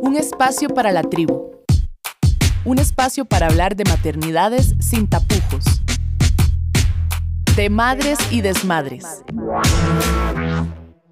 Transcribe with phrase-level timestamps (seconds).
[0.00, 1.50] Un espacio para la tribu.
[2.64, 5.64] Un espacio para hablar de maternidades sin tapujos.
[7.56, 9.24] De madres y desmadres.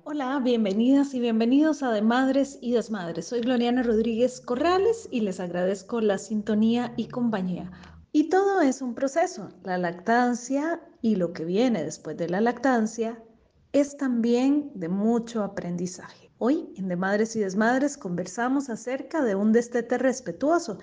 [0.05, 3.27] Hola, bienvenidas y bienvenidos a De Madres y Desmadres.
[3.27, 7.71] Soy Gloriana Rodríguez Corrales y les agradezco la sintonía y compañía.
[8.13, 9.49] Y todo es un proceso.
[9.65, 13.23] La lactancia y lo que viene después de la lactancia
[13.73, 16.26] es también de mucho aprendizaje.
[16.39, 20.77] Hoy en De Madres y Desmadres conversamos acerca de un destete respetuoso.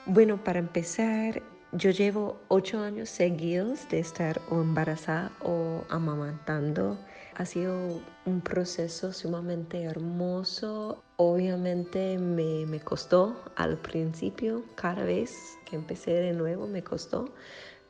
[0.05, 1.41] Bueno, para empezar,
[1.73, 6.97] yo llevo ocho años seguidos de estar o embarazada o amamantando.
[7.35, 11.03] Ha sido un proceso sumamente hermoso.
[11.17, 17.33] Obviamente me, me costó al principio, cada vez que empecé de nuevo me costó,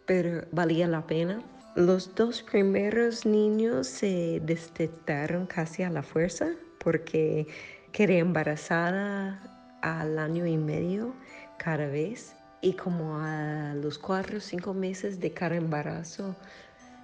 [0.08, 1.44] pero valía la pena.
[1.76, 6.48] Los dos primeros niños se destetaron casi a la fuerza
[6.80, 7.46] porque
[7.92, 9.40] quedé embarazada
[9.82, 11.14] al año y medio
[11.60, 16.36] cada vez y como a los cuatro o cinco meses de cada embarazo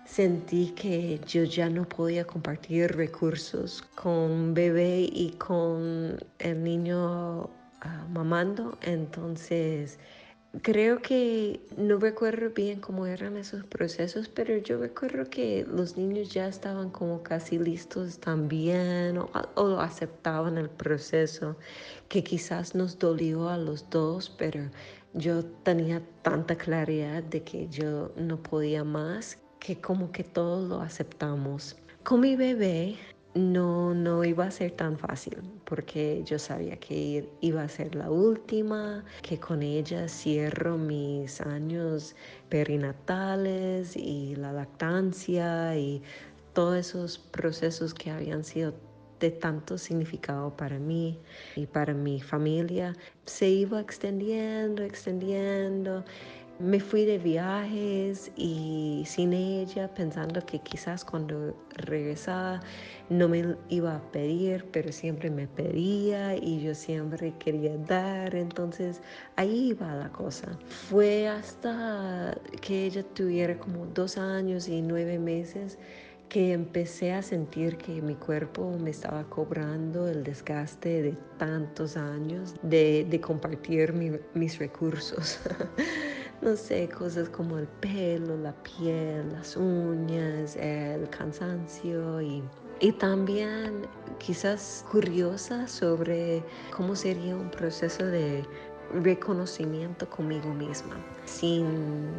[0.05, 7.49] sentí que yo ya no podía compartir recursos con bebé y con el niño
[7.81, 9.99] ah, mamando entonces
[10.61, 16.31] Creo que no recuerdo bien cómo eran esos procesos, pero yo recuerdo que los niños
[16.31, 21.57] ya estaban como casi listos también o, o aceptaban el proceso,
[22.07, 24.69] que quizás nos dolió a los dos, pero
[25.13, 30.81] yo tenía tanta claridad de que yo no podía más que como que todos lo
[30.81, 31.75] aceptamos.
[32.03, 32.97] Con mi bebé
[33.35, 38.11] no, no iba a ser tan fácil porque yo sabía que iba a ser la
[38.11, 42.15] última, que con ella cierro mis años
[42.49, 46.01] perinatales y la lactancia y
[46.53, 48.73] todos esos procesos que habían sido
[49.19, 51.17] de tanto significado para mí
[51.55, 52.93] y para mi familia
[53.25, 56.03] se iba extendiendo, extendiendo
[56.59, 62.61] me fui de viajes y sin ella, pensando que quizás cuando regresaba
[63.09, 68.35] no me iba a pedir, pero siempre me pedía y yo siempre quería dar.
[68.35, 69.01] Entonces
[69.35, 70.57] ahí iba la cosa.
[70.67, 75.77] Fue hasta que ella tuviera como dos años y nueve meses
[76.29, 82.55] que empecé a sentir que mi cuerpo me estaba cobrando el desgaste de tantos años
[82.63, 83.93] de, compartir
[84.33, 85.39] mis recursos.
[86.43, 92.43] no sé, cosas como el pelo, la piel, las uñas, el cansancio y,
[92.81, 93.87] y también
[94.19, 96.43] quizás curiosa sobre
[96.75, 98.43] cómo sería un proceso de
[98.93, 100.95] reconocimiento conmigo misma
[101.25, 102.09] sin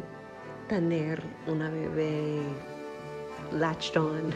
[0.67, 2.41] tener una bebé
[3.51, 4.33] latched on.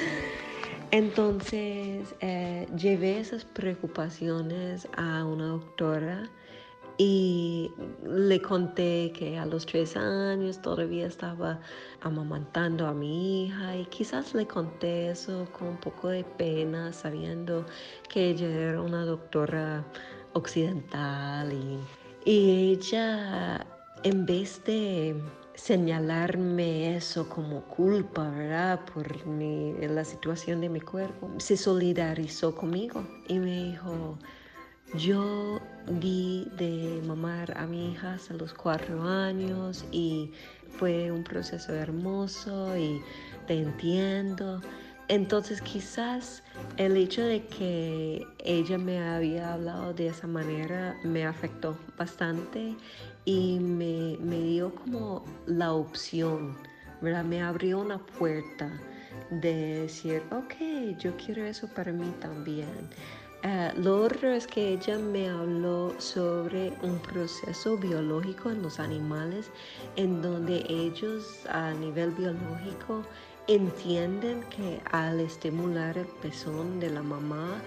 [0.90, 6.30] Entonces eh, llevé esas preocupaciones a una doctora
[6.96, 7.72] y
[8.06, 11.60] le conté que a los tres años todavía estaba
[12.00, 17.66] amamantando a mi hija y quizás le conté eso con un poco de pena sabiendo
[18.08, 19.84] que ella era una doctora
[20.34, 21.78] occidental y,
[22.30, 23.66] y ella
[24.04, 25.16] en vez de
[25.54, 28.80] señalarme eso como culpa, ¿verdad?
[28.92, 34.18] Por la situación de mi cuerpo, se solidarizó conmigo y me dijo,
[34.92, 40.30] yo di de mamar a mi hija hasta los cuatro años y
[40.78, 43.00] fue un proceso hermoso y
[43.46, 44.60] te entiendo.
[45.08, 46.42] Entonces quizás
[46.76, 52.74] el hecho de que ella me había hablado de esa manera me afectó bastante
[53.24, 56.56] y me, me dio como la opción,
[57.02, 57.24] ¿verdad?
[57.24, 58.70] Me abrió una puerta
[59.30, 62.88] de decir, ok, yo quiero eso para mí también.
[63.44, 69.50] Uh, lo otro es que ella me habló sobre un proceso biológico en los animales
[69.96, 73.02] en donde ellos a nivel biológico
[73.46, 77.60] entienden que al estimular el pezón de la mamá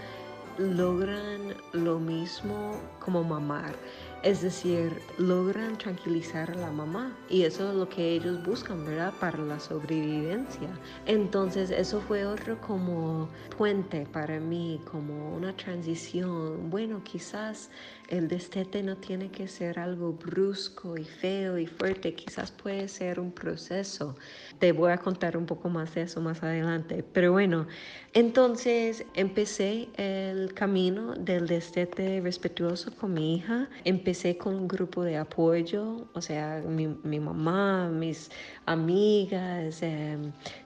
[0.57, 3.75] logran lo mismo como mamar.
[4.24, 9.14] Es decir, logran tranquilizar a la mamá y eso es lo que ellos buscan, ¿verdad?
[9.19, 10.69] Para la sobrevivencia.
[11.06, 16.69] Entonces eso fue otro como puente para mí, como una transición.
[16.72, 17.69] Bueno, quizás
[18.10, 23.20] el destete no tiene que ser algo brusco y feo y fuerte, quizás puede ser
[23.20, 24.16] un proceso.
[24.60, 27.04] Te voy a contar un poco más de eso más adelante.
[27.13, 27.68] Pero bueno,
[28.13, 33.70] entonces empecé el camino del destete respetuoso con mi hija.
[33.84, 34.06] Empecé
[34.38, 38.30] con un grupo de apoyo, o sea, mi, mi mamá, mis
[38.65, 40.18] amigas, eh,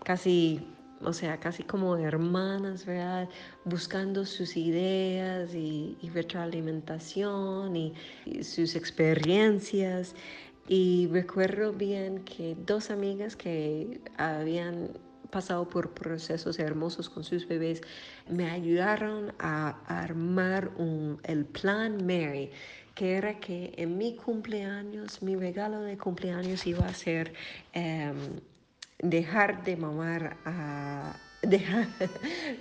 [0.03, 0.61] casi
[1.03, 3.27] o sea, casi como hermanas, ¿verdad?
[3.65, 7.93] Buscando sus ideas y, retroalimentación y,
[8.43, 10.15] sus experiencias.
[10.67, 14.91] Y recuerdo bien que dos amigas que habían
[15.31, 17.81] pasado por procesos hermosos con sus bebés
[18.29, 20.71] me ayudaron a armar
[21.23, 22.51] el plan Mary
[22.95, 27.33] que era que en mi cumpleaños, mi regalo de cumpleaños iba a ser
[27.73, 28.15] em,
[28.99, 31.15] dejar de mamar a...
[31.41, 31.87] Dejar,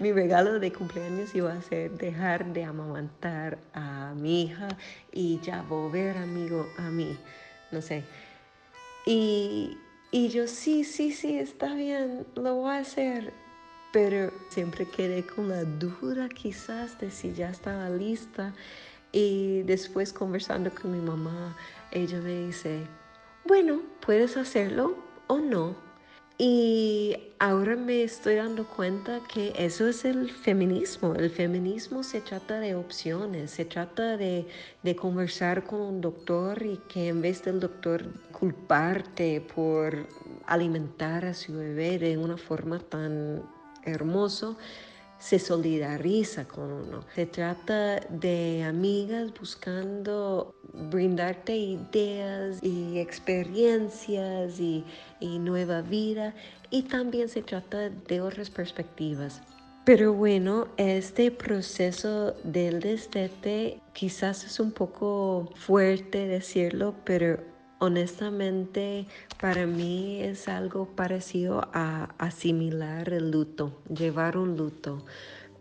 [0.01, 4.69] mi regalo de cumpleaños iba a ser dejar de amamantar a mi hija
[5.13, 7.19] y ya volver amigo a mí,
[7.73, 8.05] no sé.
[9.05, 9.77] Y,
[10.11, 13.35] y yo sí, sí, sí, está bien, lo voy a hacer.
[13.93, 18.55] Pero siempre quedé con la duda quizás de si ya estaba lista.
[19.13, 21.57] Y después conversando con mi mamá,
[21.91, 22.87] ella me dice,
[23.45, 24.97] bueno, puedes hacerlo
[25.27, 25.91] o no
[26.43, 31.15] y ahora me estoy dando cuenta que eso es el feminismo.
[31.15, 34.47] El feminismo se trata de opciones, se trata de,
[34.99, 40.09] conversar con un doctor y que en vez del doctor culparte por
[40.47, 43.43] alimentar a su bebé de una forma tan
[43.85, 44.57] hermosa,
[45.21, 47.05] se solidariza con uno.
[47.15, 54.85] Se trata de amigas buscando brindarte ideas y experiencias y,
[55.21, 56.35] nueva vida
[56.71, 59.43] y también se trata de otras perspectivas.
[59.85, 67.50] Pero bueno, este proceso del destete quizás es un poco fuerte decirlo, pero
[67.81, 69.07] honestamente
[69.41, 75.05] para mí es algo parecido a asimilar el luto, llevar un luto,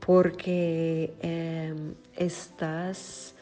[0.06, 3.36] porque em, estás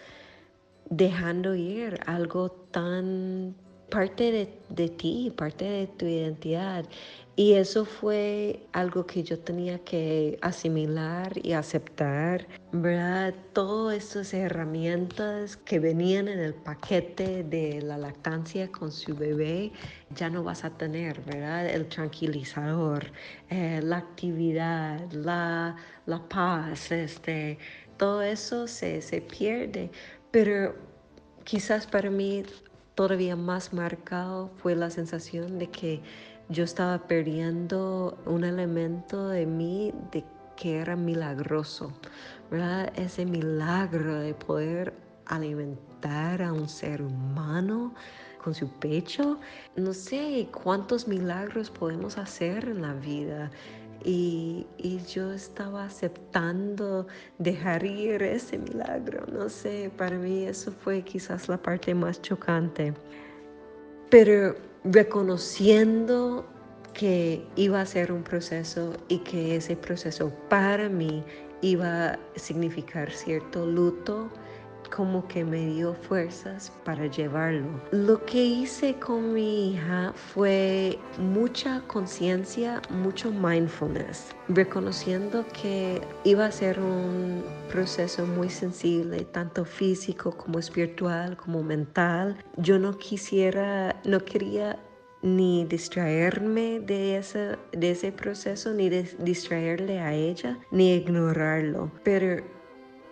[0.89, 3.55] dejando ir algo tan
[3.89, 6.85] parte de, de, ti, parte de tu identidad.
[7.39, 13.35] Y eso fue algo que yo tenía que asimilar y aceptar, ¿verdad?
[13.53, 19.71] Todas estas herramientas que venían en el paquete de la lactancia con su bebé,
[20.15, 21.67] ya no vas a tener, ¿verdad?
[21.67, 23.11] El tranquilizador,
[23.49, 25.75] eh, la actividad, la,
[26.07, 27.59] la paz, este,
[27.97, 29.91] todo eso se, se pierde.
[30.31, 30.75] Pero
[31.43, 32.43] quizás para mí
[32.97, 36.01] todavía más marcado fue la sensación de que
[36.49, 40.23] yo estaba perdiendo un elemento de mí de
[40.55, 41.93] que era milagroso,
[42.49, 42.91] ¿verdad?
[42.95, 44.95] Ese milagro de poder
[45.27, 47.93] alimentar a un ser humano
[48.43, 49.39] con su pecho.
[49.75, 53.51] No sé cuántos milagros podemos hacer en la vida.
[54.09, 54.65] Y,
[55.13, 57.07] yo estaba aceptando
[57.39, 59.25] dejar ir ese milagro.
[59.29, 62.93] No sé, para mí eso fue quizás la parte más chocante.
[64.09, 66.45] Pero reconociendo
[66.93, 71.21] que iba a ser un proceso y que ese proceso para mí
[71.61, 74.29] iba a significar cierto luto,
[74.89, 77.67] como que me dio fuerzas para llevarlo.
[77.91, 86.51] Lo que hice con mi hija fue mucha conciencia, mucho mindfulness, reconociendo que iba a
[86.51, 92.37] ser un proceso muy sensible, tanto físico como espiritual, como mental.
[92.57, 94.79] Yo no quisiera, no quería
[95.21, 101.91] ni distraerme de ese, de ese proceso, ni distraerle a ella, ni ignorarlo.
[102.03, 102.43] Pero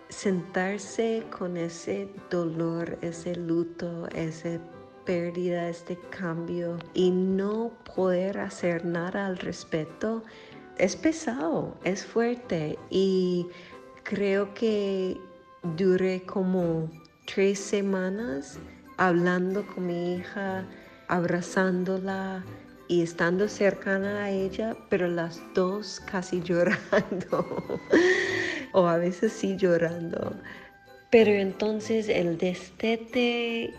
[0.08, 4.60] sentarse con ese dolor, ese luto, esa
[5.04, 10.22] pérdida, este cambio y no poder hacer nada al respecto,
[10.78, 12.78] es pesado, es fuerte.
[12.90, 13.46] Y
[14.02, 15.18] creo que
[15.76, 16.90] duré como
[17.24, 18.58] tres semanas
[18.98, 20.64] hablando con mi hija,
[21.08, 22.44] abrazándola
[22.88, 27.80] y estando cercana a ella, pero las dos casi llorando,
[28.72, 30.34] o a veces sí llorando.
[31.10, 33.72] Pero entonces el destete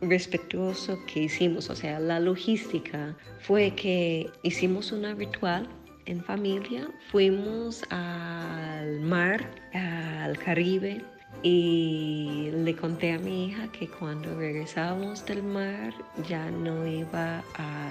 [0.00, 5.68] respetuoso que hicimos, o sea, la logística, fue que hicimos una ritual
[6.06, 6.88] en familia.
[7.10, 11.02] Fuimos al mar, al Caribe,
[11.42, 15.94] y le conté a mi hija que cuando regresábamos del mar
[16.28, 17.90] ya no iba a,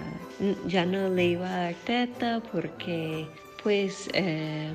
[0.67, 3.27] ya no le iba a dar teta porque
[3.63, 4.71] pues eh,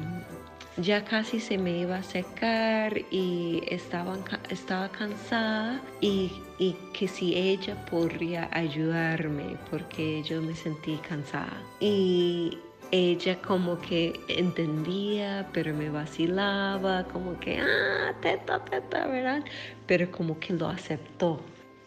[0.77, 4.19] ya casi se me iba a secar y estaba,
[4.51, 11.63] estaba cansada y, y, que si ella podría ayudarme porque yo me sentí cansada.
[11.81, 12.59] Y
[12.91, 19.45] ella como que entendía, pero me vacilaba, como que, ah, teta, teta, ¿verdad?
[19.87, 21.41] Pero como que lo aceptó.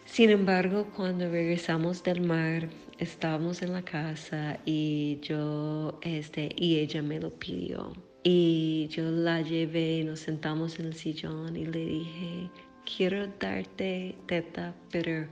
[0.06, 2.68] Sin embargo, cuando regresamos del mar,
[2.98, 7.92] estábamos en la casa y yo, este, y ella me lo pidió.
[8.22, 12.50] Y yo la llevé, nos sentamos en el sillón y le dije,
[12.84, 15.26] quiero darte teta, pero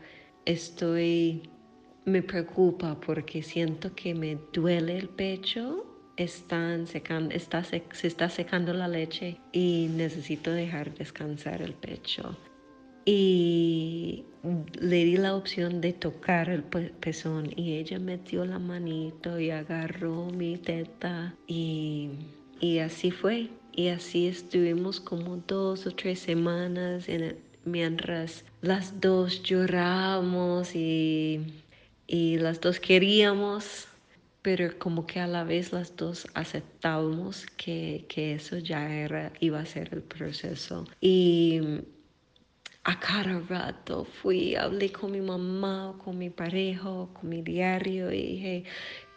[0.45, 1.43] estoy
[2.07, 5.85] me preocupa porque siento que me duele el pecho,
[6.16, 12.37] están secando, está se está secando la leche y necesito dejar descansar el pecho.
[13.05, 14.25] Y
[14.81, 20.26] le di la opción de tocar el pezón y ella metió la manito y agarró
[20.26, 22.11] mi teta y,
[22.60, 23.48] y así fue.
[23.72, 31.40] Y así estuvimos como dos o tres semanas en mientras las dos lloramos y
[32.06, 33.88] y las dos queríamos,
[34.42, 39.58] pero como que a la vez las dos aceptábamos que, que eso ya era, iba
[39.58, 40.86] a ser el proceso.
[41.00, 41.60] Y
[42.87, 48.23] a cada rato fui, hablé con mi mamá, con mi pareja, con mi diario y
[48.23, 48.64] dije,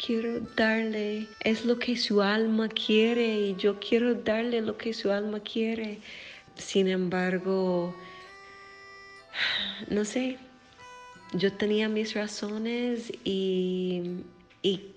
[0.04, 5.12] quiero darle, es lo que su alma quiere y yo quiero darle lo que su
[5.12, 6.00] alma quiere.
[6.56, 7.94] Sin embargo,
[9.88, 10.40] no sé,
[11.34, 14.24] yo tenía mis razones y,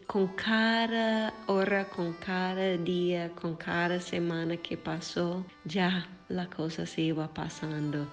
[0.06, 7.02] con cada hora, con cada día, con cada semana que pasó, ya la cosa se
[7.02, 8.08] iba pasando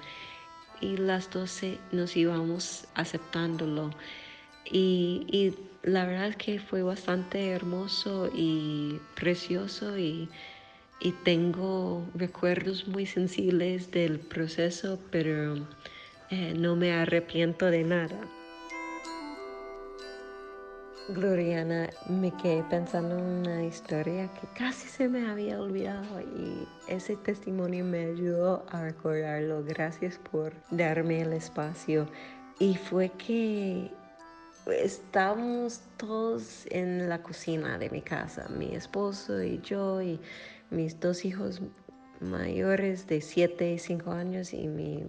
[0.81, 3.91] y las doce nos íbamos aceptándolo.
[4.65, 10.29] Y, y, la verdad que fue bastante hermoso y precioso y,
[10.99, 15.55] y tengo recuerdos muy sensibles del proceso, pero
[16.29, 18.19] eh, no me arrepiento de nada.
[21.15, 27.15] Gloriana, me quedé pensando en una historia que casi se me había olvidado y ese
[27.15, 29.63] testimonio me ayudó a recordarlo.
[29.63, 32.07] Gracias por darme el espacio.
[32.59, 33.89] Y fue que
[34.67, 40.19] estábamos todos en la cocina de mi casa, mi esposo y yo y
[40.69, 41.59] mis dos hijos
[42.19, 45.07] mayores de 7 y 5 años y mi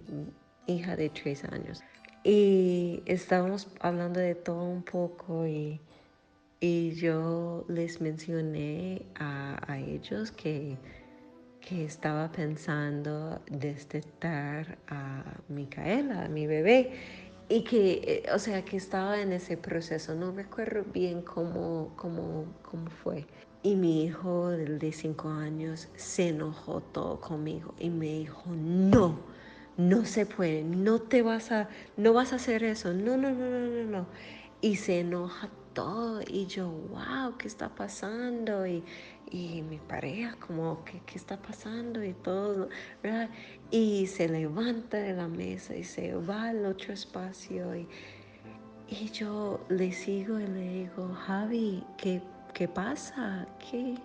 [0.65, 1.83] hija de tres años.
[2.23, 5.81] Y estábamos hablando de todo un poco y,
[6.63, 10.77] y yo les mencioné a, a ellos que,
[11.59, 16.91] que, estaba pensando destetar a Micaela, a mi bebé,
[17.49, 20.13] y que, eh, o sea, que estaba en ese proceso.
[20.13, 23.25] No recuerdo bien cómo, cómo, cómo fue.
[23.63, 29.19] Y mi hijo de cinco años se enojó todo conmigo y me dijo, no,
[29.77, 33.49] no se puede, no te vas a, no vas a hacer eso, no, no, no,
[33.49, 34.07] no, no, no.
[34.61, 35.49] Y se enoja
[36.27, 38.67] y yo, wow, ¿qué está pasando?
[38.67, 38.83] Y,
[39.31, 42.03] y mi pareja como, ¿qué, ¿qué, está pasando?
[42.03, 42.67] Y todo,
[43.01, 43.29] ¿verdad?
[43.69, 47.87] Y se levanta de la mesa y se va al otro espacio y,
[48.89, 52.21] y yo le sigo y le digo, Javi, ¿qué,
[52.53, 53.47] qué pasa?
[53.59, 53.95] ¿Qué?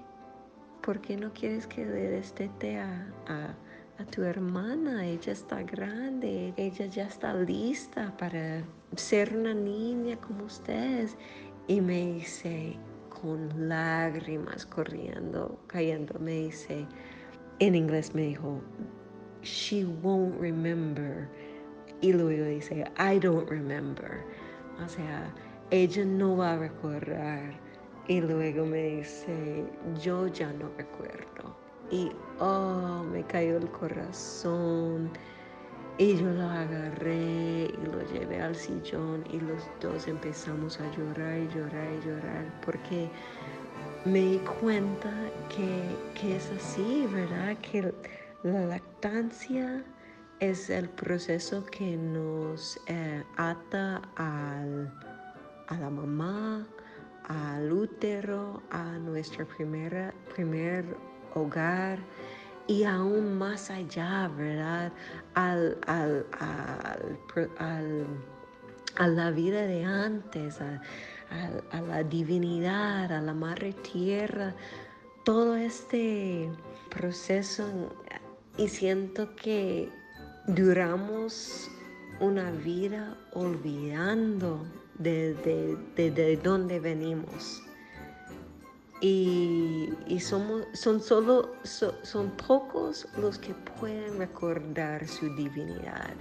[0.82, 3.56] ¿Por qué no quieres que le destete a, a
[3.98, 8.62] a tu hermana, ella está grande, ella ya está lista para
[8.94, 11.16] ser una niña como ustedes.
[11.68, 12.76] Y me dice,
[13.08, 16.86] con lágrimas corriendo, cayendo, me dice,
[17.58, 18.60] en inglés me dijo,
[19.42, 21.28] she won't remember.
[22.00, 24.24] Y luego dice, I don't remember.
[24.84, 25.32] O sea,
[25.70, 27.54] ella no va a recordar.
[28.08, 29.64] Y luego me dice,
[30.02, 31.56] yo ya no recuerdo
[31.90, 35.10] y oh, me cayó el corazón.
[35.98, 41.38] Y yo lo agarré y lo llevé al sillón y los dos empezamos a llorar
[41.38, 43.08] y llorar y llorar porque
[44.04, 45.10] me di cuenta
[45.48, 47.56] que, es así, ¿verdad?
[47.62, 47.94] Que
[48.42, 49.82] la lactancia
[50.38, 54.92] es el proceso que nos eh, ata al,
[55.68, 56.66] a la mamá,
[57.26, 60.84] al útero, a nuestra primera, primer
[61.34, 61.98] hogar
[62.66, 64.92] y aún más allá, ¿verdad?
[65.36, 66.26] Al, al,
[68.96, 70.80] a la vida de antes, a,
[71.80, 74.54] la divinidad, a la madre tierra,
[75.24, 76.48] todo este
[76.90, 77.64] proceso
[78.56, 79.90] y siento que
[80.46, 81.68] duramos
[82.20, 84.64] una vida olvidando
[84.98, 85.34] de,
[85.96, 87.62] de, dónde venimos.
[89.00, 96.14] Y, somos, son solo son pocos los que pueden recordar su divinidad.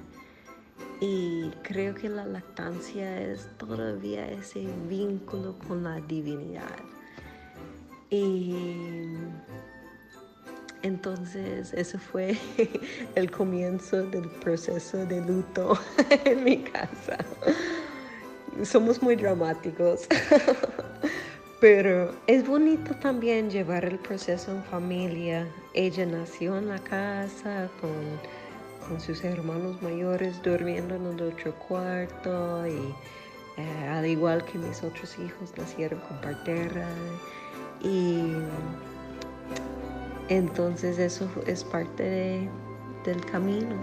[1.00, 6.78] Y creo que la lactancia es todavía ese vínculo con la divinidad.
[8.10, 8.56] Y
[10.86, 12.38] entonces, ese fue
[13.16, 15.80] el comienzo del proceso de luto
[16.26, 17.18] en mi casa.
[18.64, 20.08] Somos muy dramáticos,
[21.60, 25.48] pero es bonito también llevar el proceso en familia.
[25.74, 32.94] Ella nació en la casa con, sus hermanos mayores durmiendo en el otro cuarto y
[33.58, 36.88] eh, al igual que mis otros hijos nacieron con partera
[37.82, 38.34] y
[40.30, 42.48] entonces eso es parte
[43.06, 43.76] del camino,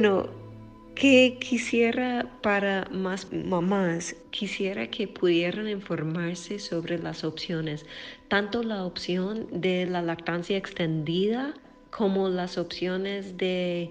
[0.00, 0.28] Bueno,
[0.94, 7.84] que quisiera para más mamás, quisiera que pudieran informarse sobre las opciones,
[8.28, 11.52] tanto la opción de la lactancia extendida
[11.90, 13.90] como las opciones de,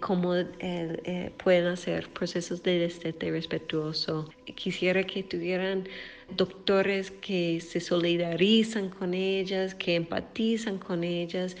[0.00, 4.28] cómo eh, eh, pueden hacer procesos de destete respetuoso.
[4.56, 5.84] Quisiera que tuvieran
[6.36, 11.56] doctores que se solidarizan con ellas, que empatizan con ellas,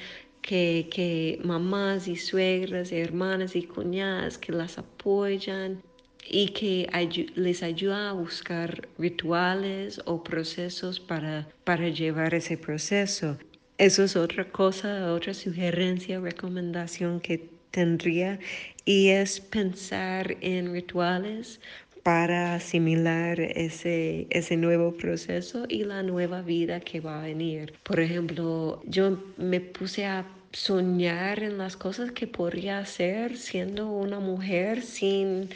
[0.46, 5.82] que, mamás y suegras, hermanas y cuñadas que las apoyan
[6.28, 6.88] y que
[7.34, 13.36] les ayuda a buscar rituales o procesos para, para llevar ese proceso.
[13.78, 18.38] Eso es otra cosa, otra sugerencia, recomendación que tendría
[18.84, 21.60] y es pensar en rituales
[22.02, 27.74] para asimilar ese, ese nuevo proceso y la nueva vida que va a venir.
[27.82, 30.24] Por ejemplo, yo me puse a
[30.56, 35.50] soñar en las cosas que podría hacer siendo una mujer sin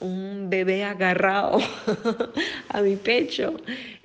[0.00, 1.58] un bebé agarrado
[2.70, 3.56] a mi pecho.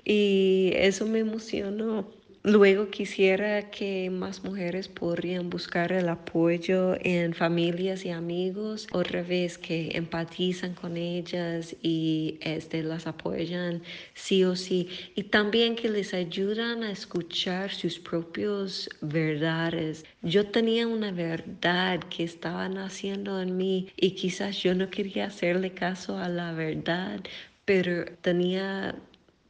[0.04, 2.06] Y eso me emocionó
[2.46, 9.58] Luego quisiera que más mujeres podrían buscar el apoyo en familias y amigos, otra vez
[9.58, 13.82] que empatizan con ellas y este, las apoyan
[14.14, 14.90] sí o sí.
[15.16, 20.04] Y también que les ayudan a escuchar sus propios verdades.
[20.22, 25.72] Yo tenía una verdad que estaba naciendo en mí y quizás yo no quería hacerle
[25.72, 27.22] caso a la verdad,
[27.64, 28.96] pero tenía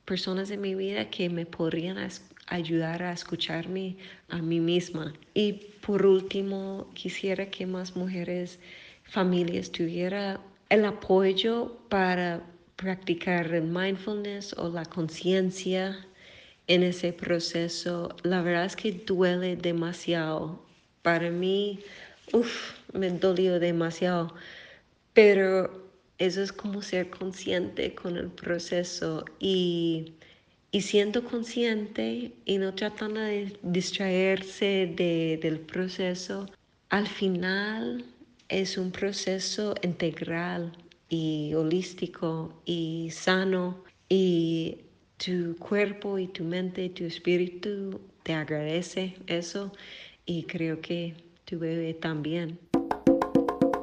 [0.05, 1.97] personas en mi vida que me podrían
[2.47, 3.97] ayudar a escucharme
[4.29, 5.13] a mí misma.
[5.33, 5.53] Y
[5.85, 8.59] por último, quisiera que más mujeres,
[9.03, 12.41] familias tuvieran el apoyo para
[12.75, 16.05] practicar el mindfulness o la conciencia
[16.67, 18.15] en ese proceso.
[18.23, 20.65] La verdad es que duele demasiado.
[21.01, 21.79] Para mí,
[22.31, 24.33] uff, me dolió demasiado.
[25.13, 25.83] Pero
[26.17, 30.13] eso es como ser consciente con el proceso y
[30.73, 36.47] y siendo consciente y no tratando de distraerse del proceso,
[36.89, 38.03] al final
[38.49, 40.75] es un proceso integral
[41.09, 44.79] y holístico y sano y
[45.23, 49.71] tu cuerpo y tu mente y tu espíritu te agradece eso
[50.25, 51.13] y creo que
[51.45, 52.57] tu bebé también.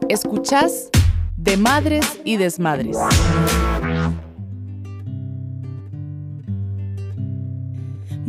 [0.09, 0.91] Escuchas
[1.37, 2.97] de madres y desmadres.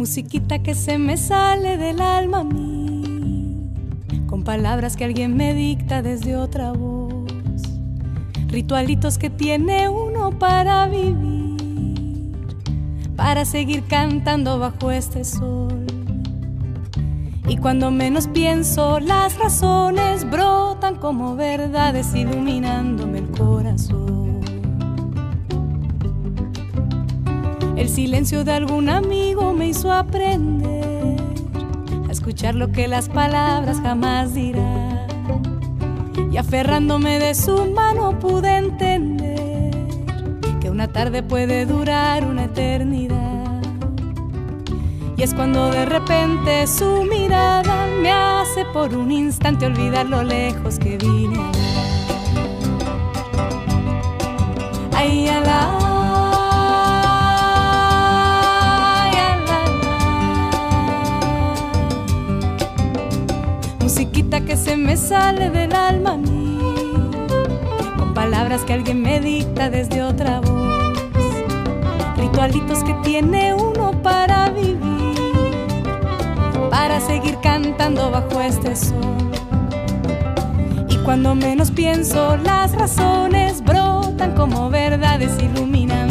[0.02, 3.70] Musiquita que se me sale del alma a mí,
[4.26, 7.30] con palabras que alguien me dicta desde otra voz,
[8.48, 12.36] ritualitos que tiene uno para vivir,
[13.16, 15.86] para seguir cantando bajo este sol.
[17.48, 23.51] Y cuando menos pienso, las razones brotan como verdades iluminándome el corazón.
[27.82, 31.16] El silencio de algún amigo me hizo aprender
[32.08, 35.08] a escuchar lo que las palabras jamás dirán.
[36.32, 39.72] Y aferrándome de su mano pude entender
[40.62, 43.64] que una tarde puede durar una eternidad.
[45.18, 50.78] Y es cuando de repente su mirada me hace por un instante olvidar lo lejos
[50.78, 51.42] que vine.
[54.94, 55.28] Ay,
[64.40, 66.58] que se me sale del alma a mí,
[67.98, 70.94] con palabras que alguien me dicta desde otra voz,
[72.16, 74.80] ritualitos que tiene uno para vivir,
[76.70, 78.96] para seguir cantando bajo este sol.
[80.88, 86.11] Y cuando menos pienso, las razones brotan como verdades iluminando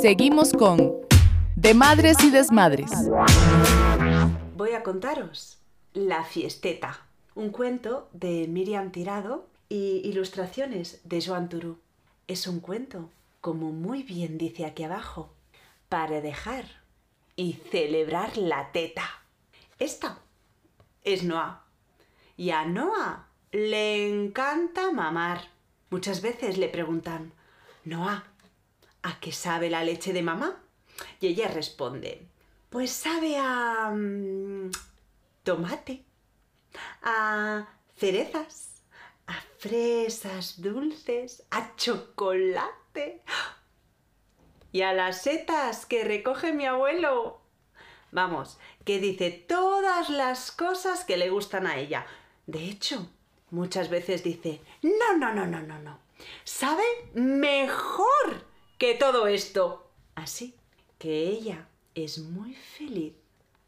[0.00, 1.09] Seguimos con
[1.60, 2.90] De Madres y Desmadres.
[4.56, 5.58] Voy a contaros
[5.92, 11.78] La Fiesteta, un cuento de Miriam Tirado y ilustraciones de Joan Turú.
[12.28, 13.10] Es un cuento,
[13.42, 15.34] como muy bien dice aquí abajo,
[15.90, 16.64] para dejar
[17.36, 19.04] y celebrar la teta.
[19.78, 20.18] Esta
[21.04, 21.66] es Noah.
[22.38, 25.42] Y a Noah le encanta mamar.
[25.90, 27.34] Muchas veces le preguntan,
[27.84, 28.24] Noah,
[29.02, 30.56] ¿a qué sabe la leche de mamá?
[31.20, 32.26] Y ella responde,
[32.70, 34.70] pues sabe a mm,
[35.42, 36.04] tomate,
[37.02, 38.82] a cerezas,
[39.26, 43.22] a fresas dulces, a chocolate
[44.72, 47.40] y a las setas que recoge mi abuelo.
[48.12, 52.06] Vamos, que dice todas las cosas que le gustan a ella.
[52.46, 53.08] De hecho,
[53.50, 55.98] muchas veces dice, no, no, no, no, no, no.
[56.44, 56.84] Sabe
[57.14, 58.46] mejor
[58.78, 59.90] que todo esto.
[60.14, 60.59] Así
[61.00, 63.14] que ella es muy feliz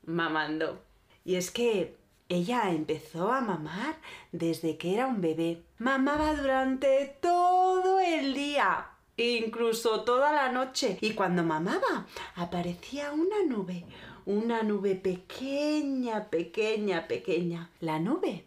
[0.04, 0.82] mamando.
[1.24, 1.96] Y es que
[2.28, 3.96] ella empezó a mamar
[4.32, 5.62] desde que era un bebé.
[5.78, 10.98] Mamaba durante todo el día, incluso toda la noche.
[11.00, 13.86] Y cuando mamaba, aparecía una nube,
[14.26, 17.70] una nube pequeña, pequeña, pequeña.
[17.80, 18.44] La nube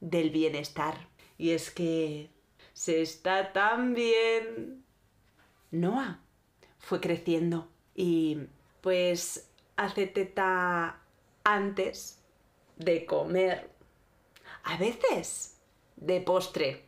[0.00, 1.08] del bienestar.
[1.38, 2.30] Y es que
[2.72, 4.84] se está tan bien
[5.72, 6.20] Noah
[6.78, 8.38] fue creciendo y
[8.80, 11.00] pues hace teta
[11.44, 12.20] antes
[12.76, 13.70] de comer,
[14.64, 15.58] a veces
[15.96, 16.84] de postre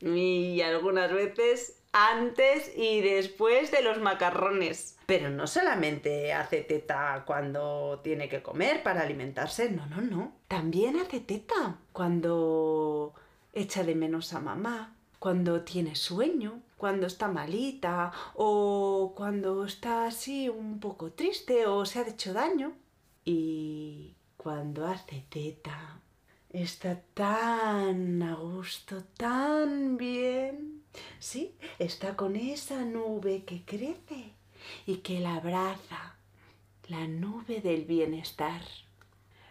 [0.00, 4.98] y algunas veces antes y después de los macarrones.
[5.06, 10.32] Pero no solamente hace teta cuando tiene que comer para alimentarse, no, no, no.
[10.48, 13.14] También hace teta cuando
[13.52, 20.48] echa de menos a mamá, cuando tiene sueño, cuando está malita o cuando está así
[20.48, 22.72] un poco triste o se ha hecho daño.
[23.24, 26.00] Y cuando hace teta,
[26.50, 30.82] está tan a gusto, tan bien.
[31.18, 34.32] Sí, está con esa nube que crece
[34.86, 36.16] y que la abraza,
[36.88, 38.62] la nube del bienestar.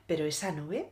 [0.05, 0.91] Pero esa nube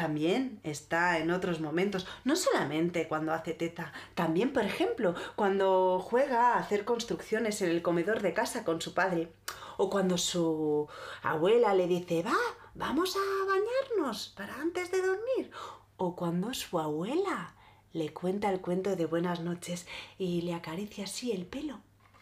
[0.00, 6.54] también está en otros momentos, no solamente cuando hace teta, también, por ejemplo, cuando juega
[6.54, 9.30] a hacer construcciones en el comedor de casa con su padre,
[9.76, 10.88] o cuando su
[11.22, 12.38] abuela le dice, va,
[12.74, 15.50] vamos a bañarnos para antes de dormir,
[15.98, 17.54] o cuando su abuela
[17.92, 19.86] le cuenta el cuento de buenas noches
[20.16, 21.78] y le acaricia así el pelo.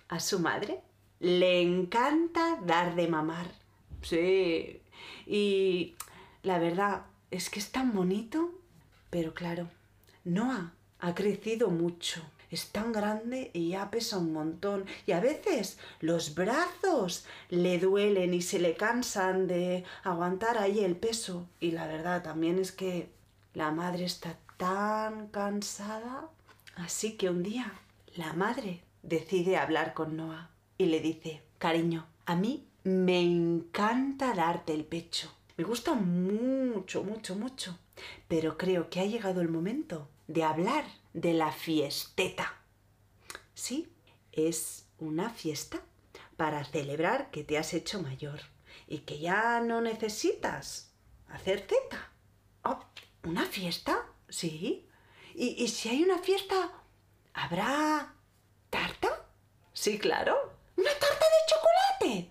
[0.08, 0.80] A su madre
[1.20, 3.46] le encanta dar de mamar.
[4.02, 4.82] Sí,
[5.26, 5.94] y
[6.42, 8.50] la verdad, es que es tan bonito,
[9.10, 9.68] pero claro,
[10.24, 12.22] Noah ha crecido mucho.
[12.50, 14.86] Es tan grande y ya pesa un montón.
[15.06, 20.96] Y a veces los brazos le duelen y se le cansan de aguantar ahí el
[20.96, 21.46] peso.
[21.60, 23.10] Y la verdad también es que
[23.52, 26.30] la madre está tan cansada.
[26.76, 27.72] Así que un día
[28.16, 34.72] la madre decide hablar con Noah y le dice, cariño, a mí me encanta darte
[34.72, 35.30] el pecho.
[35.58, 37.76] Me gusta mucho, mucho, mucho.
[38.28, 42.54] Pero creo que ha llegado el momento de hablar de la fiesteta.
[43.54, 43.92] Sí,
[44.30, 45.82] es una fiesta
[46.36, 48.38] para celebrar que te has hecho mayor
[48.86, 50.92] y que ya no necesitas
[51.28, 52.12] hacer teta.
[52.62, 52.78] Oh,
[53.24, 54.06] ¿Una fiesta?
[54.28, 54.86] Sí.
[55.34, 56.70] ¿Y, ¿Y si hay una fiesta,
[57.34, 58.14] habrá
[58.70, 59.26] tarta?
[59.72, 60.36] Sí, claro.
[60.76, 61.47] ¿Una tarta de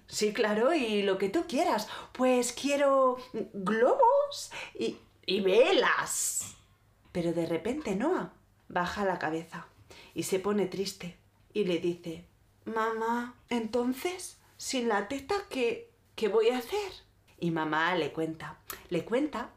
[0.08, 1.88] Sí, claro, y lo que tú quieras.
[2.12, 3.18] Pues quiero
[3.54, 6.56] globos y, y velas.
[7.12, 8.34] Pero de repente Noah
[8.70, 9.68] baja la cabeza
[10.14, 11.18] y se pone triste
[11.54, 12.26] y le dice,
[12.66, 16.92] Mamá, entonces, sin la teta, ¿qué, qué voy a hacer?
[17.40, 18.58] Y mamá le cuenta,
[18.90, 19.52] le cuenta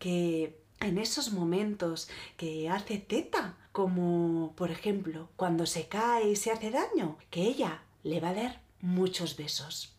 [0.00, 6.50] que en esos momentos que hace teta, como por ejemplo cuando se cae y se
[6.50, 9.96] hace daño, que ella le va a dar muchos besos.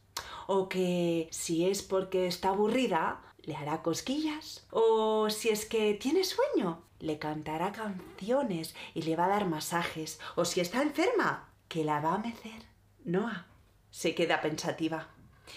[0.47, 4.65] O que si es porque está aburrida, le hará cosquillas.
[4.71, 10.19] O si es que tiene sueño, le cantará canciones y le va a dar masajes.
[10.35, 12.63] O si está enferma, que la va a mecer.
[13.03, 13.47] Noah
[13.91, 15.09] se queda pensativa.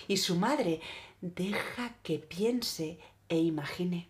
[0.09, 0.81] Y su madre
[1.21, 4.09] deja que piense e imagine.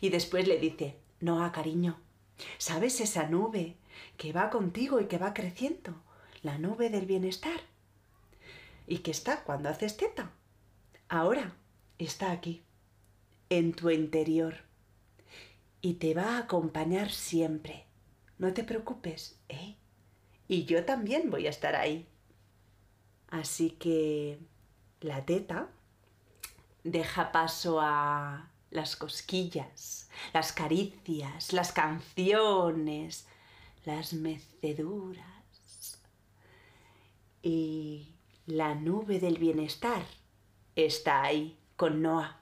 [0.00, 2.00] Y después le dice, Noah, cariño,
[2.58, 3.76] ¿sabes esa nube
[4.16, 6.02] que va contigo y que va creciendo?
[6.42, 7.60] La nube del bienestar.
[8.86, 10.32] ¿Y que está cuando haces teta?
[11.08, 11.56] Ahora
[11.98, 12.64] está aquí,
[13.48, 14.56] en tu interior.
[15.80, 17.86] Y te va a acompañar siempre.
[18.38, 19.76] No te preocupes, ¿eh?
[20.48, 22.06] Y yo también voy a estar ahí.
[23.28, 24.38] Así que
[25.00, 25.68] la teta
[26.82, 33.26] deja paso a las cosquillas, las caricias, las canciones,
[33.84, 36.00] las meceduras.
[37.42, 38.13] Y
[38.46, 40.04] la nube del bienestar
[40.76, 42.40] está ahí con Noah.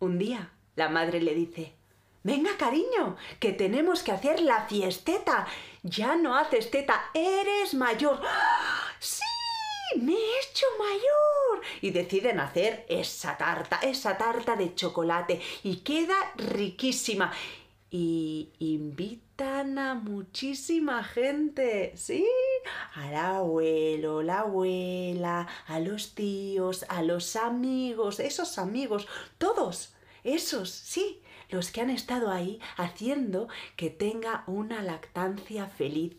[0.00, 1.74] Un día la madre le dice,
[2.22, 5.46] Venga, cariño, que tenemos que hacer la fiesteta.
[5.82, 8.20] Ya no haces teta, eres mayor.
[8.22, 8.92] ¡Ah!
[8.98, 9.22] ¡Sí!
[10.00, 11.64] ¡Me he hecho mayor!
[11.80, 15.40] Y deciden hacer esa tarta, esa tarta de chocolate.
[15.62, 17.32] Y queda riquísima.
[17.90, 22.26] Y invitan a muchísima gente, ¿sí?
[22.94, 29.06] Al abuelo, la abuela, a los tíos, a los amigos, esos amigos,
[29.38, 36.16] todos, esos, sí, los que han estado ahí haciendo que tenga una lactancia feliz.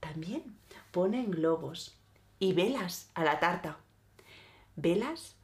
[0.00, 0.56] También
[0.90, 1.98] ponen globos
[2.38, 3.76] y velas a la tarta.
[4.74, 5.36] Velas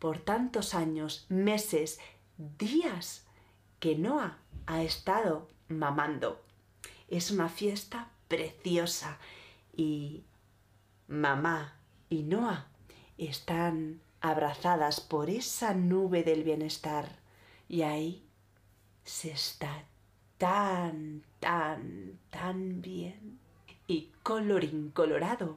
[0.00, 2.00] por tantos años, meses,
[2.36, 3.26] días
[3.78, 6.47] que Noah ha estado mamando.
[7.08, 9.18] Es una fiesta preciosa
[9.76, 10.24] y
[11.06, 11.74] mamá
[12.10, 12.68] y Noah
[13.16, 17.08] están abrazadas por esa nube del bienestar
[17.68, 18.24] y ahí
[19.04, 19.84] se está
[20.36, 23.38] tan, tan, tan bien.
[23.86, 25.56] Y colorín colorado,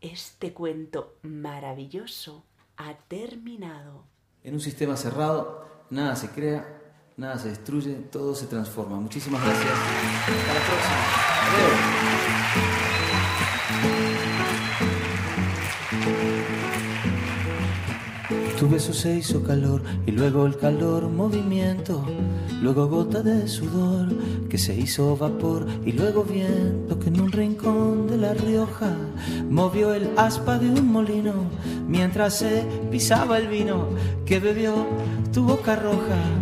[0.00, 2.44] este cuento maravilloso
[2.76, 4.04] ha terminado.
[4.42, 6.81] En un sistema cerrado, nada se crea,
[7.16, 8.98] nada se destruye, todo se transforma.
[9.00, 9.72] Muchísimas gracias.
[9.72, 12.12] Hasta la próxima.
[18.58, 22.06] Tu beso se hizo calor y luego el calor movimiento,
[22.62, 24.08] luego gota de sudor
[24.48, 28.94] que se hizo vapor y luego viento que en un rincón de La Rioja
[29.50, 31.34] movió el aspa de un molino
[31.88, 33.88] mientras se pisaba el vino
[34.24, 34.86] que bebió
[35.32, 36.41] tu boca roja.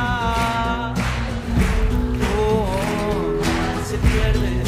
[3.91, 4.63] se pierde,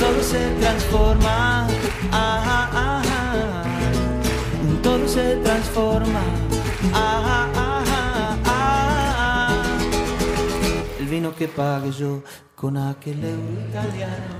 [0.00, 1.68] todo se transforma.
[2.10, 3.62] Ah, ah, ah,
[4.82, 6.22] todo se transforma.
[6.92, 7.48] Ah,
[8.44, 9.62] ah.
[10.98, 12.24] El vino que pague yo
[12.56, 14.34] con aquel euro italiano.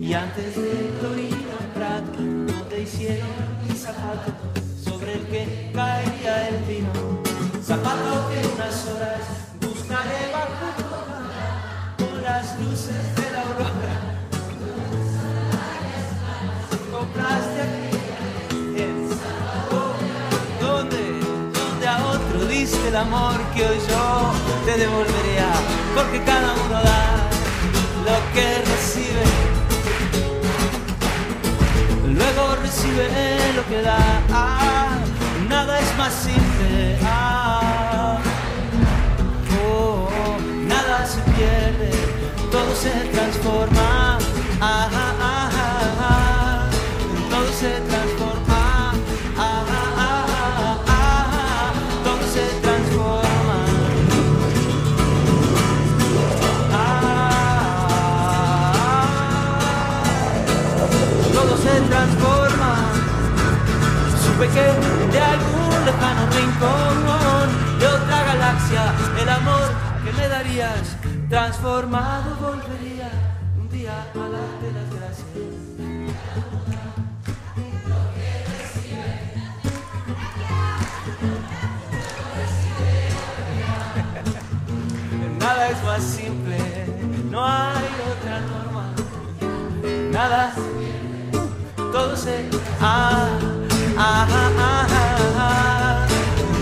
[0.00, 3.28] Y antes de Torino Prato no te hicieron
[3.68, 4.39] mi zapato sobre el
[5.30, 6.90] que caería el vino.
[7.62, 9.22] Zapato que unas horas
[9.60, 10.68] buscaré bajo
[11.98, 13.94] con las luces de la aurora.
[16.90, 19.08] Compraste aquí en
[20.60, 21.02] ¿Dónde?
[21.54, 24.32] ¿Dónde a otro diste el amor que hoy yo
[24.66, 25.50] te devolvería?
[25.94, 27.30] Porque cada uno da
[28.04, 29.50] lo que recibe
[32.12, 33.08] luego recibe
[33.54, 34.49] lo que da.
[36.00, 36.96] Más simple.
[37.04, 38.16] Ah,
[39.62, 40.08] oh,
[40.66, 41.90] nada se pierde,
[42.50, 44.16] todo se transforma.
[44.62, 46.64] Ah, ah, ah,
[47.30, 48.94] todo se transforma.
[52.02, 53.58] Todo se transforma.
[61.34, 62.72] Todo se transforma.
[64.24, 64.64] Supe que
[65.12, 65.49] de
[71.30, 73.10] transformado volvería
[73.56, 75.28] un día a darte las gracias.
[85.38, 86.58] Nada es más simple,
[87.30, 88.92] no hay otra norma.
[90.10, 90.52] Nada
[91.92, 92.48] todo se
[92.80, 93.28] ah,
[93.96, 94.86] ah, ah, ah,
[95.38, 96.08] ah,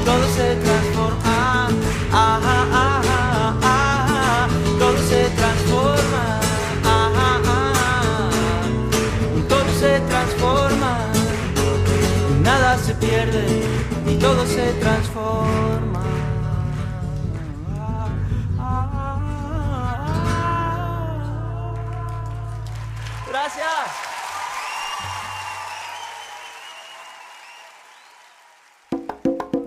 [0.04, 0.58] todo se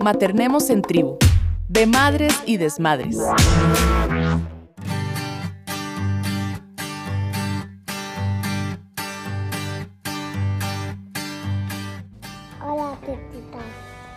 [0.02, 1.16] Maternemos en tribu,
[1.68, 3.16] de madres y desmadres.
[12.60, 13.60] Hola, tetita.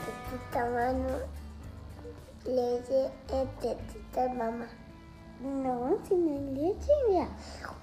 [0.01, 1.19] Tetita mano.
[2.45, 4.65] Leche es tetita mamá.
[5.39, 7.27] No, si no leche, vea.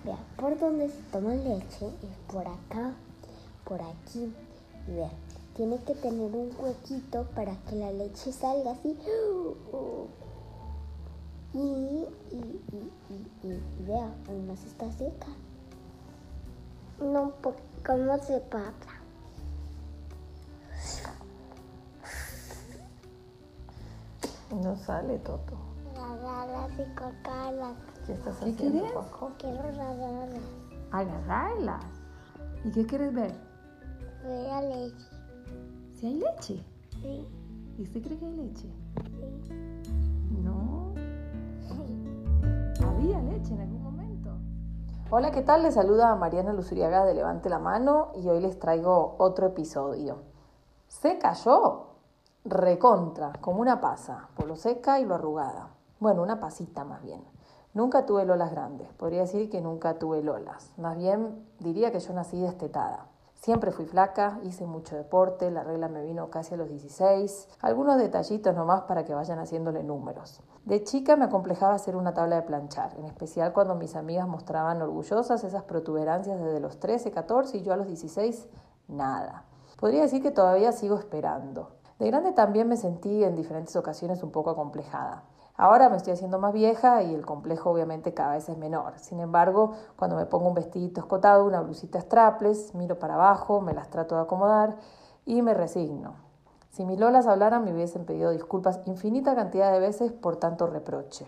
[0.05, 2.95] Vea, por donde se toma leche es por acá,
[3.65, 4.35] por aquí.
[4.89, 5.11] Y vea,
[5.55, 8.99] tiene que tener un huequito para que la leche salga así.
[11.55, 15.27] Y, y, y, y, y, y vea, aún más está seca.
[17.01, 18.73] No, porque ¿cómo se pasa?
[24.63, 25.57] No sale, Toto.
[25.97, 27.77] Agarrarlas y cortarlas.
[28.07, 28.93] ¿Qué estás ¿Qué haciendo, quieres?
[28.93, 29.33] Paco?
[29.39, 30.43] Quiero agarrarlas.
[30.91, 31.85] Agarrarlas.
[32.65, 33.33] ¿Y qué quieres ver?
[34.25, 35.07] Voy a leche.
[36.03, 36.65] Si hay leche.
[37.01, 37.29] Sí,
[37.79, 38.69] ¿Y usted cree que hay leche?
[39.47, 39.55] sí,
[40.43, 40.95] No.
[42.85, 44.31] Había leche en algún momento.
[45.11, 45.63] Hola, ¿qué tal?
[45.63, 50.25] Les saluda Mariana Luzuriaga de Levante la Mano y hoy les traigo otro episodio.
[50.89, 51.91] Se cayó
[52.45, 55.69] recontra, como una pasa, por lo seca y lo arrugada.
[56.01, 57.23] Bueno, una pasita más bien.
[57.75, 60.73] Nunca tuve lolas grandes, podría decir que nunca tuve lolas.
[60.79, 63.07] Más bien diría que yo nací destetada.
[63.43, 67.49] Siempre fui flaca, hice mucho deporte, la regla me vino casi a los 16.
[67.61, 70.41] Algunos detallitos nomás para que vayan haciéndole números.
[70.65, 74.81] De chica me acomplejaba hacer una tabla de planchar, en especial cuando mis amigas mostraban
[74.81, 78.49] orgullosas esas protuberancias desde los 13, 14 y yo a los 16,
[78.87, 79.43] nada.
[79.77, 81.73] Podría decir que todavía sigo esperando.
[81.99, 85.25] De grande también me sentí en diferentes ocasiones un poco acomplejada.
[85.57, 88.99] Ahora me estoy haciendo más vieja y el complejo obviamente cada vez es menor.
[88.99, 93.75] Sin embargo, cuando me pongo un vestidito escotado, una blusita strapless, miro para abajo, me
[93.75, 94.77] las trato de acomodar
[95.27, 96.15] y me resigno.
[96.71, 101.27] Si mis lolas hablaran me hubiesen pedido disculpas infinita cantidad de veces por tanto reproche.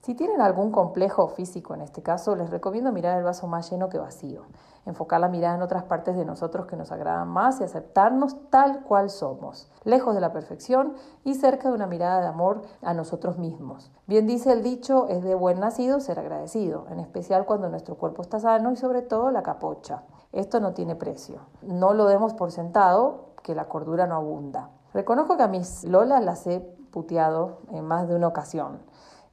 [0.00, 3.88] Si tienen algún complejo físico en este caso, les recomiendo mirar el vaso más lleno
[3.88, 4.42] que vacío,
[4.86, 8.84] enfocar la mirada en otras partes de nosotros que nos agradan más y aceptarnos tal
[8.84, 10.94] cual somos, lejos de la perfección
[11.24, 13.90] y cerca de una mirada de amor a nosotros mismos.
[14.06, 18.22] Bien dice el dicho, es de buen nacido ser agradecido, en especial cuando nuestro cuerpo
[18.22, 20.04] está sano y sobre todo la capocha.
[20.32, 21.40] Esto no tiene precio.
[21.60, 24.70] No lo demos por sentado que la cordura no abunda.
[24.94, 28.78] Reconozco que a mis lolas las he puteado en más de una ocasión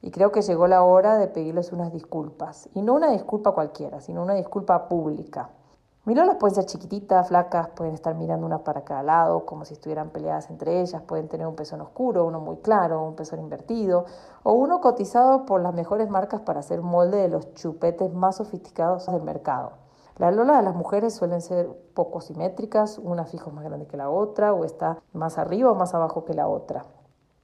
[0.02, 2.68] y creo que llegó la hora de pedirles unas disculpas.
[2.74, 5.50] Y no una disculpa cualquiera, sino una disculpa pública.
[6.06, 9.74] Mis lolas pueden ser chiquititas, flacas, pueden estar mirando una para cada lado, como si
[9.74, 14.04] estuvieran peleadas entre ellas, pueden tener un pezón oscuro, uno muy claro, un pezón invertido,
[14.44, 19.06] o uno cotizado por las mejores marcas para hacer molde de los chupetes más sofisticados
[19.06, 19.72] del mercado.
[20.18, 24.08] Las lolas de las mujeres suelen ser poco simétricas, una fijo más grande que la
[24.08, 26.84] otra, o está más arriba o más abajo que la otra.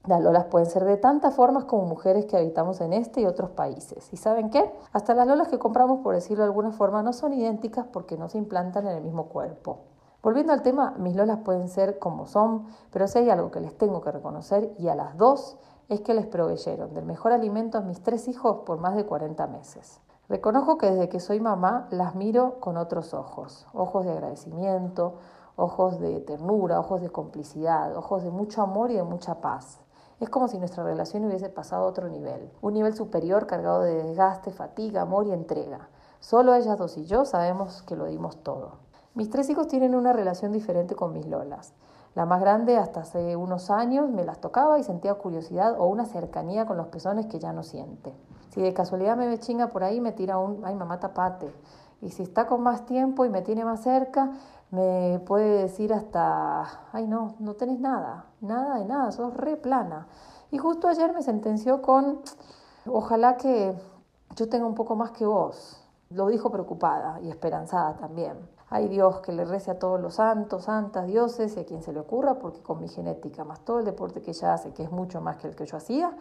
[0.07, 3.51] Las lolas pueden ser de tantas formas como mujeres que habitamos en este y otros
[3.51, 4.13] países.
[4.13, 4.73] ¿Y saben qué?
[4.93, 8.29] Hasta las lolas que compramos, por decirlo de alguna forma, no son idénticas porque no
[8.29, 9.79] se implantan en el mismo cuerpo.
[10.21, 13.79] Volviendo al tema, mis lolas pueden ser como son, pero si hay algo que les
[13.79, 15.57] tengo que reconocer, y a las dos,
[15.89, 19.47] es que les proveyeron del mejor alimento a mis tres hijos por más de 40
[19.47, 20.01] meses.
[20.29, 25.15] Reconozco que desde que soy mamá las miro con otros ojos, ojos de agradecimiento,
[25.55, 29.81] ojos de ternura, ojos de complicidad, ojos de mucho amor y de mucha paz.
[30.23, 34.05] Es como si nuestra relación hubiese pasado a otro nivel, un nivel superior cargado de
[34.05, 35.89] desgaste, fatiga, amor y entrega.
[36.21, 38.75] Solo ellas dos y yo sabemos que lo dimos todo.
[39.15, 41.73] Mis tres hijos tienen una relación diferente con mis lolas.
[42.15, 46.07] La más grande, hasta hace unos años, me las tocaba y sentía curiosidad o una
[46.07, 48.15] cercanía con los pezones que ya no siente.
[48.51, 51.53] Si de casualidad me ve chinga por ahí, me tira un, ay mamá, tapate.
[52.01, 54.31] Y si está con más tiempo y me tiene más cerca,
[54.73, 60.09] me puede decir hasta, ay no, no tenés nada, nada de nada, sos re plana.
[60.51, 62.23] Y justo ayer me sentenció con,
[62.87, 63.75] ojalá que
[64.35, 65.79] yo tenga un poco más que vos.
[66.09, 68.49] Lo dijo preocupada y esperanzada también.
[68.71, 71.93] Ay Dios, que le rece a todos los santos, santas, dioses y a quien se
[71.93, 74.91] le ocurra, porque con mi genética, más todo el deporte que ella hace, que es
[74.91, 76.17] mucho más que el que yo hacía,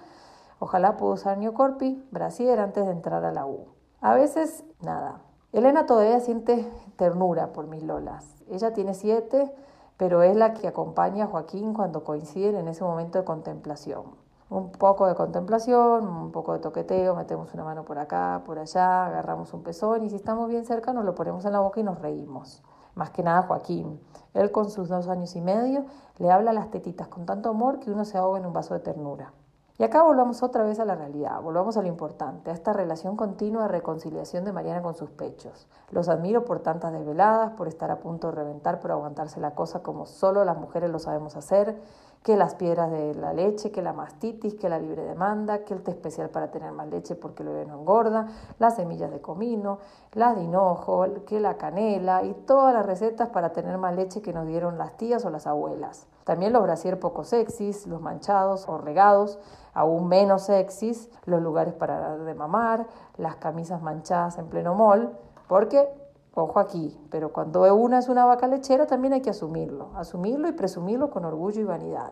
[0.60, 3.68] ojalá pueda usar Neocorpi, brasier antes de entrar a la U.
[4.02, 5.22] A veces, nada.
[5.54, 9.49] Elena todavía siente ternura por mis lolas ella tiene siete,
[9.95, 14.04] pero es la que acompaña a Joaquín cuando coinciden en ese momento de contemplación.
[14.49, 19.06] Un poco de contemplación, un poco de toqueteo, metemos una mano por acá, por allá,
[19.06, 21.84] agarramos un pezón y si estamos bien cerca nos lo ponemos en la boca y
[21.84, 22.62] nos reímos.
[22.93, 24.02] Más que nada Joaquín.
[24.34, 25.86] Él con sus dos años y medio
[26.18, 28.74] le habla a las tetitas con tanto amor que uno se ahoga en un vaso
[28.74, 29.32] de ternura.
[29.78, 33.16] Y acá volvamos otra vez a la realidad, volvamos a lo importante, a esta relación
[33.16, 35.68] continua de reconciliación de Mariana con sus pechos.
[35.90, 39.82] Los admiro por tantas desveladas, por estar a punto de reventar, por aguantarse la cosa
[39.82, 41.80] como solo las mujeres lo sabemos hacer,
[42.24, 45.82] que las piedras de la leche, que la mastitis, que la libre demanda, que el
[45.82, 48.28] té especial para tener más leche porque lo no engorda,
[48.60, 49.80] las semillas de comino,
[50.14, 54.34] las de hinojo, que la canela y todas las recetas para tener más leche que
[54.34, 56.06] nos dieron las tías o las abuelas.
[56.24, 59.40] También los brasier poco sexys, los manchados o regados,
[59.74, 65.18] aún menos sexys, los lugares para de mamar, las camisas manchadas en pleno mall,
[65.48, 65.88] porque,
[66.34, 70.54] ojo aquí, pero cuando una es una vaca lechera también hay que asumirlo, asumirlo y
[70.54, 72.12] presumirlo con orgullo y vanidad.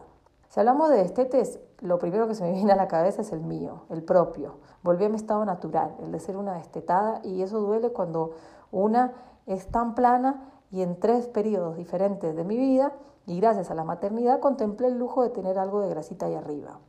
[0.49, 3.41] Si hablamos de estetes, lo primero que se me viene a la cabeza es el
[3.41, 4.55] mío, el propio.
[4.81, 8.31] Volví a mi estado natural, el de ser una destetada, y eso duele cuando
[8.71, 9.13] una
[9.45, 12.93] es tan plana y en tres periodos diferentes de mi vida,
[13.25, 16.79] y gracias a la maternidad, contemplé el lujo de tener algo de grasita ahí arriba.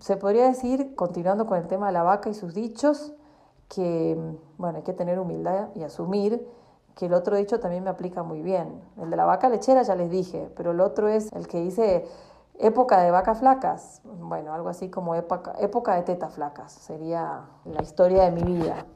[0.00, 3.12] Se podría decir, continuando con el tema de la vaca y sus dichos,
[3.68, 4.18] que
[4.58, 6.46] bueno, hay que tener humildad y asumir
[6.94, 8.82] que el otro dicho también me aplica muy bien.
[9.00, 12.06] El de la vaca lechera ya les dije, pero el otro es el que dice
[12.58, 14.02] época de vacas flacas.
[14.04, 18.86] Bueno, algo así como época, época de tetas flacas, sería la historia de mi vida.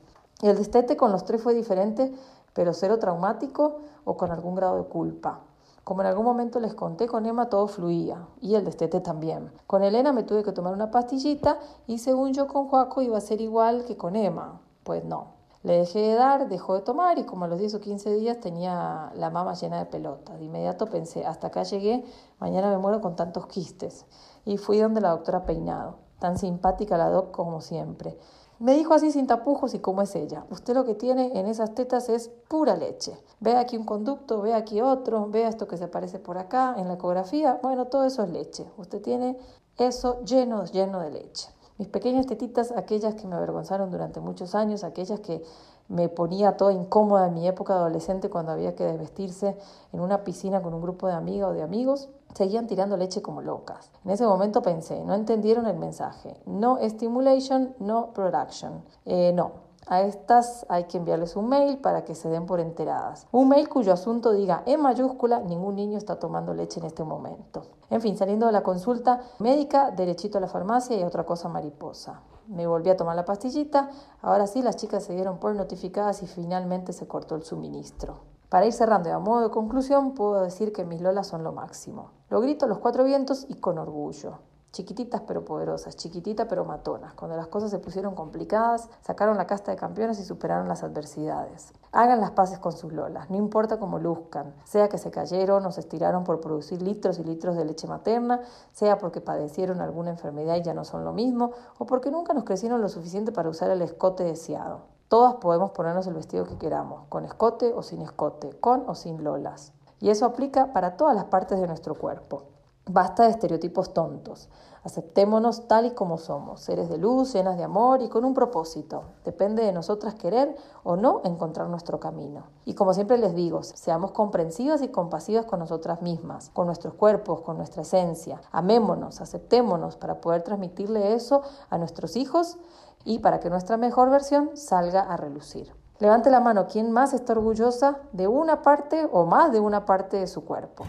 [0.43, 2.13] El destete con los tres fue diferente,
[2.53, 5.41] pero cero traumático o con algún grado de culpa.
[5.87, 9.53] Como en algún momento les conté, con Emma todo fluía y el destete también.
[9.69, 13.21] Con Elena me tuve que tomar una pastillita y según yo con Joaco iba a
[13.21, 14.61] ser igual que con Emma.
[14.83, 15.35] Pues no.
[15.63, 18.41] Le dejé de dar, dejó de tomar y como a los 10 o 15 días
[18.41, 20.41] tenía la mama llena de pelotas.
[20.41, 22.05] De inmediato pensé, hasta acá llegué,
[22.41, 24.07] mañana me muero con tantos quistes.
[24.45, 28.19] Y fui donde la doctora Peinado, tan simpática la doc como siempre.
[28.59, 30.47] Me dijo así sin tapujos y cómo es ella.
[30.51, 33.21] Usted lo que tiene en esas tetas es pura leche.
[33.39, 36.89] Ve aquí un conducto, ve aquí otro, ve esto que se parece por acá en
[36.89, 37.61] la ecografía.
[37.63, 38.67] Bueno, todo eso es leche.
[38.79, 39.37] Usted tiene
[39.77, 41.51] eso lleno, lleno de leche.
[41.77, 45.43] Mis pequeñas tetitas, aquellas que me avergonzaron durante muchos años, aquellas que
[45.89, 49.59] me ponía toda incómoda en mi época adolescente cuando había que desvestirse
[49.93, 53.41] en una piscina con un grupo de amigas o de amigos, seguían tirando leche como
[53.41, 53.91] locas.
[54.05, 56.37] En ese momento pensé, no entendieron el mensaje.
[56.45, 58.85] No stimulation, no production.
[59.07, 59.53] Eh, no,
[59.87, 63.27] a estas hay que enviarles un mail para que se den por enteradas.
[63.33, 67.63] Un mail cuyo asunto diga en mayúscula, ningún niño está tomando leche en este momento.
[67.89, 72.21] En fin, saliendo de la consulta médica, derechito a la farmacia y otra cosa mariposa.
[72.49, 76.27] Me volví a tomar la pastillita, ahora sí las chicas se dieron por notificadas y
[76.27, 78.36] finalmente se cortó el suministro.
[78.49, 81.53] Para ir cerrando y a modo de conclusión, puedo decir que mis lolas son lo
[81.53, 82.11] máximo.
[82.31, 84.39] Lo grito a los cuatro vientos y con orgullo
[84.77, 87.15] chiquititas pero poderosas, chiquititas pero matonas.
[87.15, 91.73] Cuando las cosas se pusieron complicadas, sacaron la casta de campeones y superaron las adversidades.
[91.93, 95.73] Hagan las paces con sus lolas, no importa cómo luzcan, sea que se cayeron o
[95.73, 98.43] se estiraron por producir litros y litros de leche materna,
[98.73, 102.45] sea porque padecieron alguna enfermedad y ya no son lo mismo, o porque nunca nos
[102.45, 104.96] crecieron lo suficiente para usar el escote deseado.
[105.09, 109.23] Todas podemos ponernos el vestido que queramos, con escote o sin escote, con o sin
[109.23, 109.73] lolas.
[110.01, 112.43] Y eso aplica para todas las partes de nuestro cuerpo.
[112.89, 114.49] Basta de estereotipos tontos.
[114.85, 119.03] Aceptémonos tal y como somos, seres de luz, llenas de amor y con un propósito.
[119.25, 120.55] Depende de nosotras querer
[120.85, 122.45] o no encontrar nuestro camino.
[122.65, 127.41] Y como siempre les digo, seamos comprensivas y compasivas con nosotras mismas, con nuestros cuerpos,
[127.41, 128.41] con nuestra esencia.
[128.53, 132.59] Amémonos, aceptémonos para poder transmitirle eso a nuestros hijos
[133.07, 135.73] y para que nuestra mejor versión salga a relucir.
[135.99, 140.19] Levante la mano, ¿quién más está orgullosa de una parte o más de una parte
[140.19, 140.85] de su cuerpo?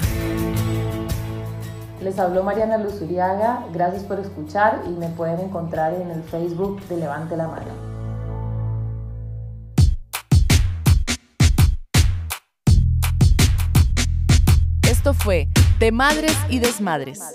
[2.02, 6.98] Les habló Mariana Luzuriaga, gracias por escuchar y me pueden encontrar en el Facebook de
[6.98, 7.88] Levante la Mano.
[14.84, 15.48] Esto fue
[15.80, 17.34] De Madres y Desmadres.